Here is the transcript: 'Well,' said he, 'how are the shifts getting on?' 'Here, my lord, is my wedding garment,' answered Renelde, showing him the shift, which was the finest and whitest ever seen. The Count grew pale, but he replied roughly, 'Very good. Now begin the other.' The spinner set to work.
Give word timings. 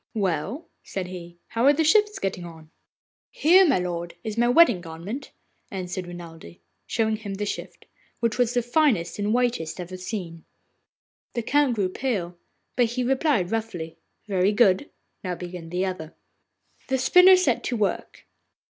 'Well,' 0.15 0.67
said 0.81 1.05
he, 1.09 1.37
'how 1.49 1.65
are 1.65 1.73
the 1.73 1.83
shifts 1.83 2.17
getting 2.17 2.43
on?' 2.43 2.71
'Here, 3.29 3.67
my 3.67 3.77
lord, 3.77 4.15
is 4.23 4.35
my 4.35 4.47
wedding 4.49 4.81
garment,' 4.81 5.31
answered 5.69 6.07
Renelde, 6.07 6.57
showing 6.87 7.17
him 7.17 7.35
the 7.35 7.45
shift, 7.45 7.85
which 8.19 8.39
was 8.39 8.55
the 8.55 8.63
finest 8.63 9.19
and 9.19 9.31
whitest 9.31 9.79
ever 9.79 9.97
seen. 9.97 10.43
The 11.35 11.43
Count 11.43 11.75
grew 11.75 11.87
pale, 11.89 12.35
but 12.75 12.85
he 12.87 13.03
replied 13.03 13.51
roughly, 13.51 13.99
'Very 14.27 14.53
good. 14.53 14.89
Now 15.23 15.35
begin 15.35 15.69
the 15.69 15.85
other.' 15.85 16.15
The 16.87 16.97
spinner 16.97 17.35
set 17.35 17.63
to 17.65 17.77
work. 17.77 18.25